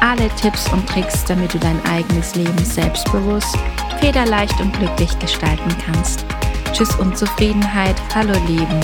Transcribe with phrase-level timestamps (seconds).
[0.00, 3.56] alle Tipps und Tricks, damit du dein eigenes Leben selbstbewusst,
[4.00, 6.24] federleicht und glücklich gestalten kannst.
[6.72, 8.80] Tschüss Unzufriedenheit, hallo Leben.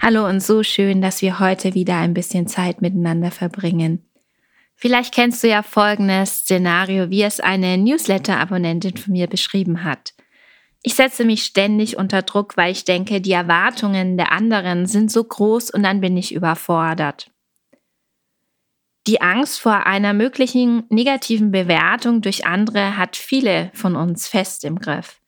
[0.00, 4.08] Hallo und so schön, dass wir heute wieder ein bisschen Zeit miteinander verbringen.
[4.76, 10.14] Vielleicht kennst du ja folgendes Szenario, wie es eine Newsletter-Abonnentin von mir beschrieben hat.
[10.84, 15.24] Ich setze mich ständig unter Druck, weil ich denke, die Erwartungen der anderen sind so
[15.24, 17.32] groß und dann bin ich überfordert.
[19.08, 24.78] Die Angst vor einer möglichen negativen Bewertung durch andere hat viele von uns fest im
[24.78, 25.22] Griff.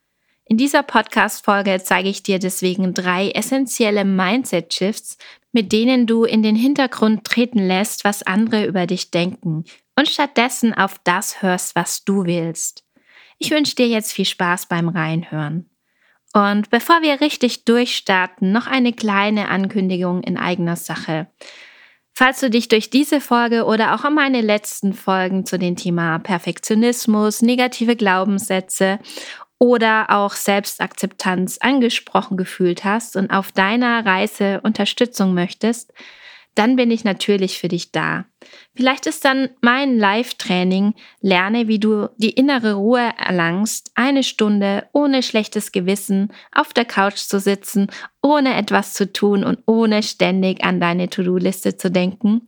[0.45, 5.17] In dieser Podcast-Folge zeige ich dir deswegen drei essentielle Mindset-Shifts,
[5.51, 9.63] mit denen du in den Hintergrund treten lässt, was andere über dich denken
[9.97, 12.85] und stattdessen auf das hörst, was du willst.
[13.39, 15.71] Ich wünsche dir jetzt viel Spaß beim Reinhören.
[16.33, 21.31] Und bevor wir richtig durchstarten, noch eine kleine Ankündigung in eigener Sache.
[22.13, 26.19] Falls du dich durch diese Folge oder auch an meine letzten Folgen zu dem Thema
[26.19, 28.99] Perfektionismus, negative Glaubenssätze
[29.57, 35.93] oder auch Selbstakzeptanz angesprochen gefühlt hast und auf deiner Reise Unterstützung möchtest,
[36.55, 38.25] dann bin ich natürlich für dich da.
[38.75, 45.23] Vielleicht ist dann mein Live-Training, lerne, wie du die innere Ruhe erlangst, eine Stunde ohne
[45.23, 47.87] schlechtes Gewissen auf der Couch zu sitzen,
[48.21, 52.47] ohne etwas zu tun und ohne ständig an deine To-Do-Liste zu denken.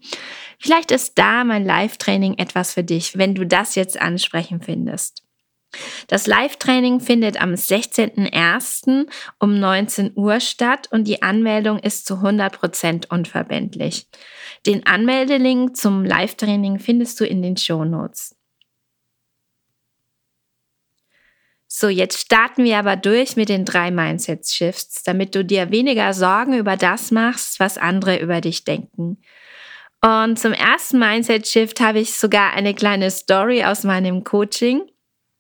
[0.60, 5.24] Vielleicht ist da mein Live-Training etwas für dich, wenn du das jetzt ansprechen findest.
[6.08, 9.08] Das Live-Training findet am 16.01.
[9.40, 14.08] um 19 Uhr statt und die Anmeldung ist zu 100% unverbindlich.
[14.66, 18.36] Den Anmeldelink zum Live-Training findest du in den Show Notes.
[21.76, 26.54] So, jetzt starten wir aber durch mit den drei Mindset-Shifts, damit du dir weniger Sorgen
[26.54, 29.18] über das machst, was andere über dich denken.
[30.00, 34.84] Und zum ersten Mindset-Shift habe ich sogar eine kleine Story aus meinem Coaching.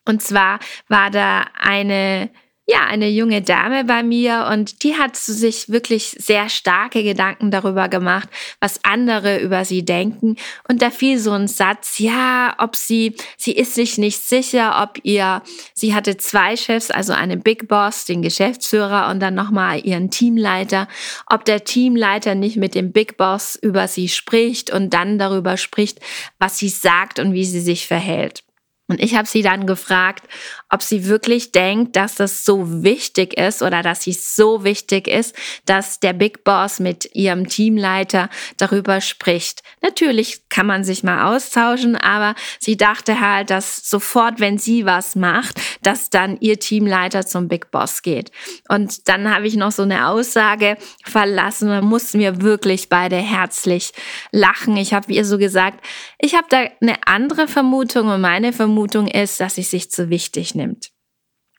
[0.05, 2.29] Und zwar war da eine
[2.65, 7.89] ja, eine junge Dame bei mir und die hat sich wirklich sehr starke Gedanken darüber
[7.89, 8.29] gemacht,
[8.61, 10.37] was andere über sie denken.
[10.69, 14.97] Und da fiel so ein Satz, ja, ob sie, sie ist sich nicht sicher, ob
[15.03, 15.41] ihr,
[15.73, 20.87] sie hatte zwei Chefs, also einen Big Boss, den Geschäftsführer und dann nochmal ihren Teamleiter,
[21.29, 25.99] ob der Teamleiter nicht mit dem Big Boss über sie spricht und dann darüber spricht,
[26.39, 28.42] was sie sagt und wie sie sich verhält.
[28.87, 30.25] Und ich habe sie dann gefragt,
[30.69, 35.35] ob sie wirklich denkt, dass das so wichtig ist oder dass sie so wichtig ist,
[35.65, 39.63] dass der Big Boss mit ihrem Teamleiter darüber spricht.
[39.81, 45.15] Natürlich kann man sich mal austauschen, aber sie dachte halt, dass sofort, wenn sie was
[45.15, 48.29] macht, dass dann ihr Teamleiter zum Big Boss geht.
[48.69, 51.69] Und dann habe ich noch so eine Aussage verlassen.
[51.69, 53.93] Da mussten wir wirklich beide herzlich
[54.31, 54.77] lachen.
[54.77, 55.83] Ich habe ihr so gesagt,
[56.19, 60.53] ich habe da eine andere Vermutung und meine Vermutung ist, dass sie sich zu wichtig
[60.53, 60.92] nimmt.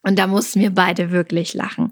[0.05, 1.91] Und da mussten wir beide wirklich lachen.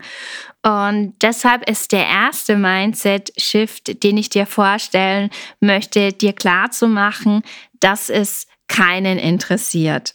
[0.62, 5.30] Und deshalb ist der erste Mindset-Shift, den ich dir vorstellen
[5.60, 7.42] möchte, dir klar zu machen,
[7.80, 10.14] dass es keinen interessiert.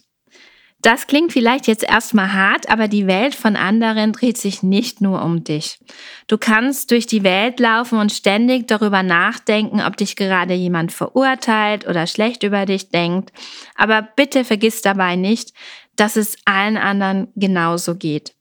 [0.80, 5.22] Das klingt vielleicht jetzt erstmal hart, aber die Welt von anderen dreht sich nicht nur
[5.22, 5.80] um dich.
[6.28, 11.88] Du kannst durch die Welt laufen und ständig darüber nachdenken, ob dich gerade jemand verurteilt
[11.88, 13.32] oder schlecht über dich denkt.
[13.74, 15.52] Aber bitte vergiss dabei nicht,
[15.98, 18.34] dass es allen anderen genauso geht.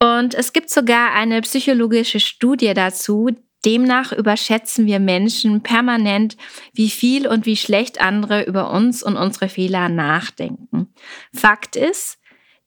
[0.00, 3.30] Und es gibt sogar eine psychologische Studie dazu,
[3.64, 6.36] Demnach überschätzen wir Menschen permanent,
[6.72, 10.94] wie viel und wie schlecht andere über uns und unsere Fehler nachdenken.
[11.34, 12.18] Fakt ist,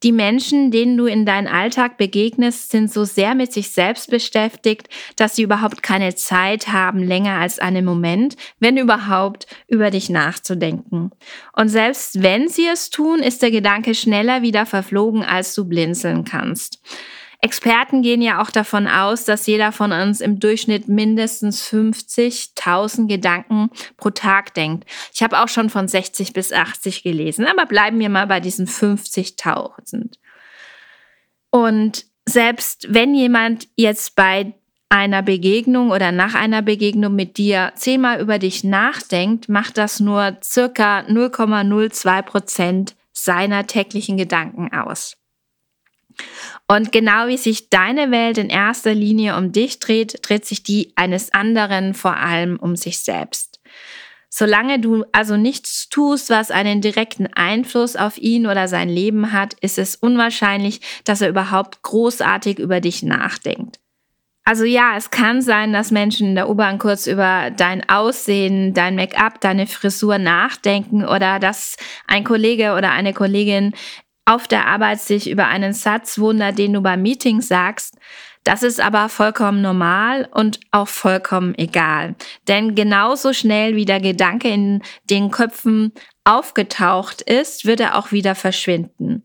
[0.03, 4.87] die Menschen, denen du in deinem Alltag begegnest, sind so sehr mit sich selbst beschäftigt,
[5.15, 11.11] dass sie überhaupt keine Zeit haben, länger als einen Moment, wenn überhaupt, über dich nachzudenken.
[11.53, 16.23] Und selbst wenn sie es tun, ist der Gedanke schneller wieder verflogen, als du blinzeln
[16.23, 16.79] kannst.
[17.41, 23.69] Experten gehen ja auch davon aus, dass jeder von uns im Durchschnitt mindestens 50.000 Gedanken
[23.95, 24.85] pro Tag denkt.
[25.13, 28.67] Ich habe auch schon von 60 bis 80 gelesen, aber bleiben wir mal bei diesen
[28.67, 30.17] 50.000.
[31.49, 34.53] Und selbst wenn jemand jetzt bei
[34.89, 40.37] einer Begegnung oder nach einer Begegnung mit dir zehnmal über dich nachdenkt, macht das nur
[40.43, 45.18] circa 0,02 Prozent seiner täglichen Gedanken aus.
[46.67, 50.93] Und genau wie sich deine Welt in erster Linie um dich dreht, dreht sich die
[50.95, 53.59] eines anderen vor allem um sich selbst.
[54.29, 59.55] Solange du also nichts tust, was einen direkten Einfluss auf ihn oder sein Leben hat,
[59.55, 63.79] ist es unwahrscheinlich, dass er überhaupt großartig über dich nachdenkt.
[64.45, 68.95] Also ja, es kann sein, dass Menschen in der U-Bahn kurz über dein Aussehen, dein
[68.95, 71.77] Make-up, deine Frisur nachdenken oder dass
[72.07, 73.73] ein Kollege oder eine Kollegin
[74.29, 77.97] auf der Arbeit sich über einen Satz wundert, den du beim Meeting sagst.
[78.43, 82.15] Das ist aber vollkommen normal und auch vollkommen egal.
[82.47, 85.93] Denn genauso schnell wie der Gedanke in den Köpfen
[86.25, 89.23] aufgetaucht ist, wird er auch wieder verschwinden.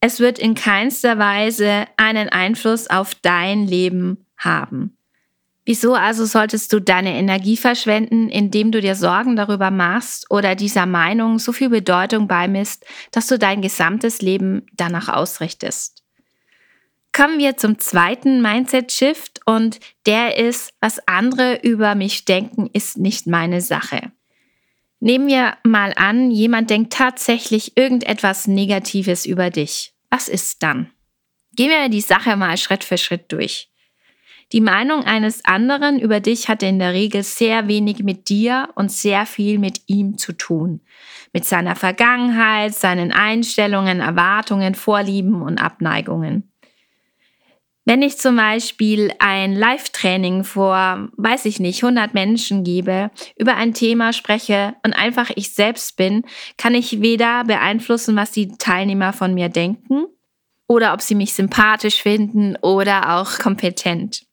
[0.00, 4.95] Es wird in keinster Weise einen Einfluss auf dein Leben haben.
[5.66, 10.86] Wieso also solltest du deine Energie verschwenden, indem du dir Sorgen darüber machst oder dieser
[10.86, 16.04] Meinung so viel Bedeutung beimisst, dass du dein gesamtes Leben danach ausrichtest?
[17.12, 23.26] Kommen wir zum zweiten Mindset-Shift und der ist, was andere über mich denken, ist nicht
[23.26, 24.12] meine Sache.
[25.00, 29.94] Nehmen wir mal an, jemand denkt tatsächlich irgendetwas Negatives über dich.
[30.10, 30.92] Was ist dann?
[31.56, 33.68] Gehen wir die Sache mal Schritt für Schritt durch.
[34.52, 38.92] Die Meinung eines anderen über dich hat in der Regel sehr wenig mit dir und
[38.92, 40.80] sehr viel mit ihm zu tun.
[41.32, 46.50] Mit seiner Vergangenheit, seinen Einstellungen, Erwartungen, Vorlieben und Abneigungen.
[47.88, 53.74] Wenn ich zum Beispiel ein Live-Training vor, weiß ich nicht, 100 Menschen gebe, über ein
[53.74, 56.24] Thema spreche und einfach ich selbst bin,
[56.56, 60.06] kann ich weder beeinflussen, was die Teilnehmer von mir denken
[60.66, 64.26] oder ob sie mich sympathisch finden oder auch kompetent.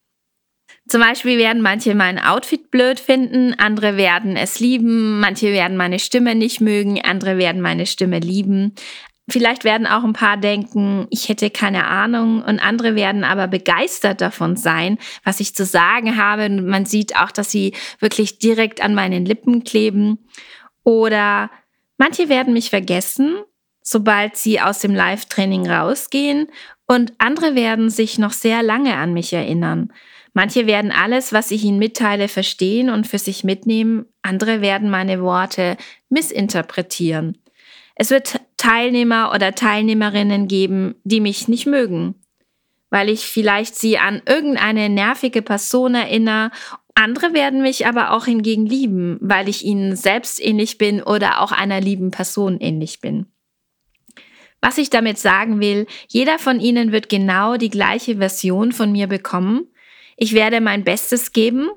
[0.86, 5.98] Zum Beispiel werden manche mein Outfit blöd finden, andere werden es lieben, manche werden meine
[5.98, 8.74] Stimme nicht mögen, andere werden meine Stimme lieben.
[9.26, 14.20] Vielleicht werden auch ein paar denken, ich hätte keine Ahnung und andere werden aber begeistert
[14.20, 16.44] davon sein, was ich zu sagen habe.
[16.44, 20.18] Und man sieht auch, dass sie wirklich direkt an meinen Lippen kleben.
[20.82, 21.50] Oder
[21.96, 23.38] manche werden mich vergessen,
[23.80, 26.48] sobald sie aus dem Live-Training rausgehen
[26.86, 29.90] und andere werden sich noch sehr lange an mich erinnern.
[30.36, 35.22] Manche werden alles, was ich ihnen mitteile, verstehen und für sich mitnehmen, andere werden meine
[35.22, 35.76] Worte
[36.08, 37.38] missinterpretieren.
[37.94, 42.16] Es wird Teilnehmer oder Teilnehmerinnen geben, die mich nicht mögen,
[42.90, 46.50] weil ich vielleicht sie an irgendeine nervige Person erinnere.
[46.96, 51.52] Andere werden mich aber auch hingegen lieben, weil ich ihnen selbst ähnlich bin oder auch
[51.52, 53.26] einer lieben Person ähnlich bin.
[54.60, 59.06] Was ich damit sagen will, jeder von ihnen wird genau die gleiche Version von mir
[59.06, 59.68] bekommen
[60.16, 61.68] ich werde mein Bestes geben,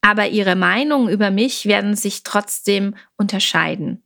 [0.00, 4.02] aber ihre Meinungen über mich werden sich trotzdem unterscheiden.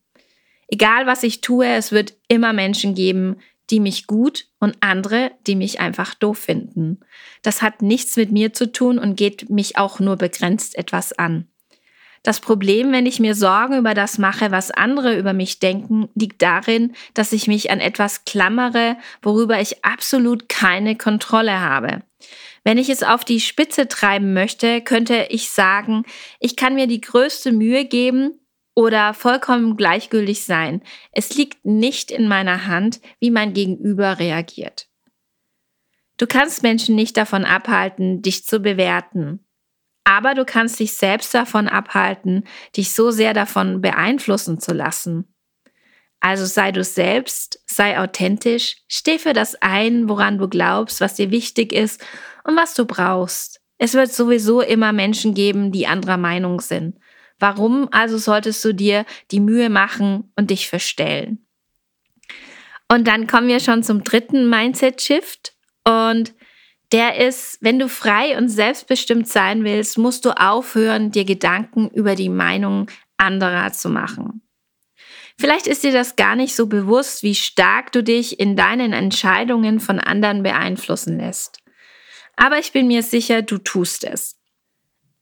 [0.68, 3.36] Egal was ich tue, es wird immer Menschen geben,
[3.70, 7.00] die mich gut und andere, die mich einfach doof finden.
[7.42, 11.48] Das hat nichts mit mir zu tun und geht mich auch nur begrenzt etwas an.
[12.22, 16.42] Das Problem, wenn ich mir Sorgen über das mache, was andere über mich denken, liegt
[16.42, 22.02] darin, dass ich mich an etwas klammere, worüber ich absolut keine Kontrolle habe.
[22.68, 26.04] Wenn ich es auf die Spitze treiben möchte, könnte ich sagen,
[26.38, 30.82] ich kann mir die größte Mühe geben oder vollkommen gleichgültig sein.
[31.10, 34.86] Es liegt nicht in meiner Hand, wie mein Gegenüber reagiert.
[36.18, 39.46] Du kannst Menschen nicht davon abhalten, dich zu bewerten.
[40.04, 42.44] Aber du kannst dich selbst davon abhalten,
[42.76, 45.34] dich so sehr davon beeinflussen zu lassen.
[46.20, 51.30] Also sei du selbst, sei authentisch, steh für das ein, woran du glaubst, was dir
[51.30, 52.04] wichtig ist
[52.44, 53.60] und was du brauchst.
[53.78, 56.98] Es wird sowieso immer Menschen geben, die anderer Meinung sind.
[57.38, 61.46] Warum also solltest du dir die Mühe machen und dich verstellen?
[62.90, 65.52] Und dann kommen wir schon zum dritten Mindset-Shift.
[65.84, 66.34] Und
[66.90, 72.14] der ist, wenn du frei und selbstbestimmt sein willst, musst du aufhören, dir Gedanken über
[72.14, 74.42] die Meinung anderer zu machen.
[75.40, 79.78] Vielleicht ist dir das gar nicht so bewusst, wie stark du dich in deinen Entscheidungen
[79.80, 81.62] von anderen beeinflussen lässt
[82.38, 84.36] aber ich bin mir sicher, du tust es.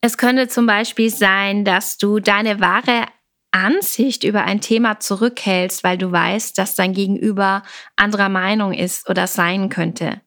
[0.02, 3.06] Es könnte zum Beispiel sein, dass du deine wahre
[3.50, 7.62] Ansicht über ein Thema zurückhältst, weil du weißt, dass dein Gegenüber
[7.96, 10.20] anderer Meinung ist oder sein könnte.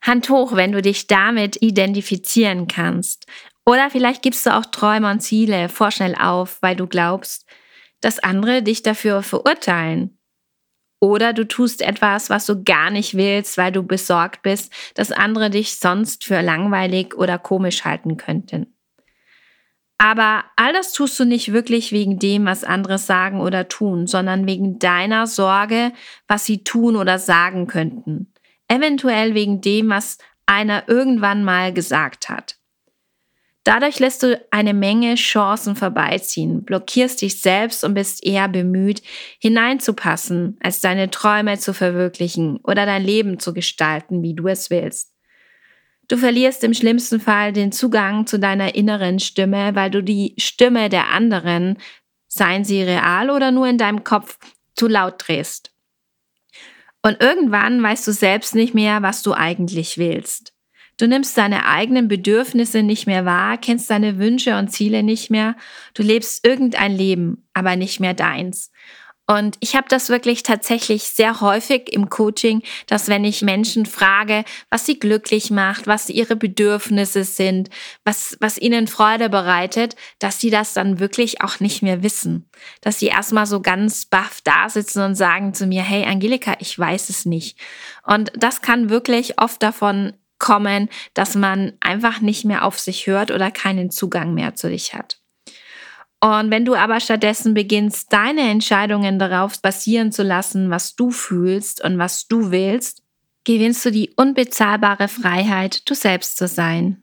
[0.00, 3.26] Hand hoch, wenn du dich damit identifizieren kannst.
[3.66, 7.46] Oder vielleicht gibst du auch Träume und Ziele vorschnell auf, weil du glaubst,
[8.04, 10.18] dass andere dich dafür verurteilen
[11.00, 15.50] Oder du tust etwas, was du gar nicht willst, weil du besorgt bist, dass andere
[15.50, 18.74] dich sonst für langweilig oder komisch halten könnten.
[19.98, 24.46] Aber all das tust du nicht wirklich wegen dem, was andere sagen oder tun, sondern
[24.46, 25.92] wegen deiner Sorge,
[26.26, 28.32] was sie tun oder sagen könnten.
[28.68, 32.56] Eventuell wegen dem, was einer irgendwann mal gesagt hat.
[33.64, 39.02] Dadurch lässt du eine Menge Chancen vorbeiziehen, blockierst dich selbst und bist eher bemüht,
[39.40, 45.14] hineinzupassen, als deine Träume zu verwirklichen oder dein Leben zu gestalten, wie du es willst.
[46.08, 50.90] Du verlierst im schlimmsten Fall den Zugang zu deiner inneren Stimme, weil du die Stimme
[50.90, 51.78] der anderen,
[52.28, 54.38] seien sie real oder nur in deinem Kopf,
[54.74, 55.72] zu laut drehst.
[57.00, 60.53] Und irgendwann weißt du selbst nicht mehr, was du eigentlich willst.
[60.96, 65.56] Du nimmst deine eigenen Bedürfnisse nicht mehr wahr, kennst deine Wünsche und Ziele nicht mehr.
[65.94, 68.70] Du lebst irgendein Leben, aber nicht mehr deins.
[69.26, 74.44] Und ich habe das wirklich tatsächlich sehr häufig im Coaching, dass wenn ich Menschen frage,
[74.68, 77.70] was sie glücklich macht, was ihre Bedürfnisse sind,
[78.04, 82.50] was, was ihnen Freude bereitet, dass sie das dann wirklich auch nicht mehr wissen.
[82.82, 86.78] Dass sie erstmal so ganz baff da sitzen und sagen zu mir, hey Angelika, ich
[86.78, 87.58] weiß es nicht.
[88.06, 90.12] Und das kann wirklich oft davon
[90.44, 94.92] kommen, dass man einfach nicht mehr auf sich hört oder keinen Zugang mehr zu dich
[94.92, 95.18] hat.
[96.20, 101.82] Und wenn du aber stattdessen beginnst, deine Entscheidungen darauf basieren zu lassen, was du fühlst
[101.82, 103.02] und was du willst,
[103.44, 107.02] gewinnst du die unbezahlbare Freiheit, du selbst zu sein.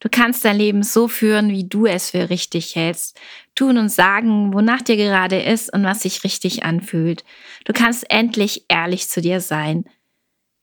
[0.00, 3.18] Du kannst dein Leben so führen, wie du es für richtig hältst.
[3.54, 7.24] Tun und sagen, wonach dir gerade ist und was sich richtig anfühlt.
[7.64, 9.84] Du kannst endlich ehrlich zu dir sein.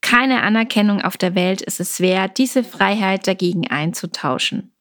[0.10, 4.74] Keine Anerkennung auf der Welt ist es wert, diese Freiheit dagegen einzutauschen.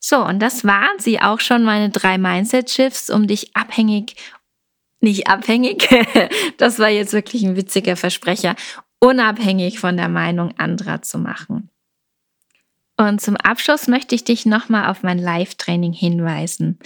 [0.00, 4.16] So, und das waren sie auch schon, meine drei Mindset-Shifts, um dich abhängig,
[5.00, 5.86] nicht abhängig,
[6.56, 8.56] das war jetzt wirklich ein witziger Versprecher,
[9.00, 11.68] unabhängig von der Meinung anderer zu machen.
[13.00, 16.80] Und zum Abschluss möchte ich dich nochmal auf mein Live-Training hinweisen.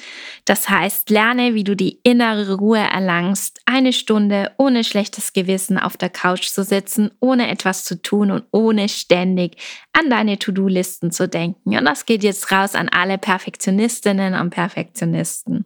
[0.45, 5.97] Das heißt, lerne, wie du die innere Ruhe erlangst, eine Stunde ohne schlechtes Gewissen auf
[5.97, 9.57] der Couch zu sitzen, ohne etwas zu tun und ohne ständig
[9.95, 11.79] an deine To-Do-Listen zu denken.
[11.79, 15.65] Und das geht jetzt raus an alle Perfektionistinnen und Perfektionisten.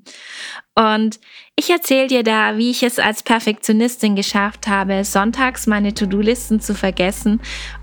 [0.79, 1.19] Und
[1.57, 6.75] ich erzähle dir da, wie ich es als Perfektionistin geschafft habe, sonntags meine To-Do-Listen zu
[6.75, 7.41] vergessen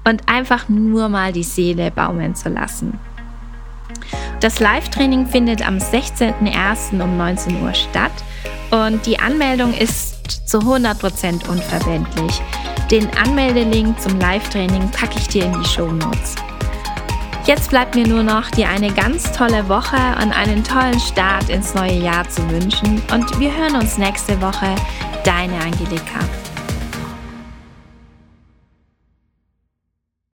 [0.08, 3.00] und einfach nur mal die Seele baumeln zu lassen.
[4.42, 7.02] Das Live-Training findet am 16.01.
[7.02, 8.12] um 19 Uhr statt
[8.70, 12.42] und die Anmeldung ist zu 100% unverbindlich.
[12.92, 16.36] Den Anmeldelink zum Live-Training packe ich dir in die Show Notes.
[17.46, 21.74] Jetzt bleibt mir nur noch, dir eine ganz tolle Woche und einen tollen Start ins
[21.74, 23.02] neue Jahr zu wünschen.
[23.14, 24.74] Und wir hören uns nächste Woche.
[25.26, 26.22] Deine Angelika.